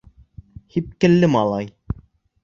[0.75, 1.69] ҺИПКЕЛЛЕ МАЛАЙ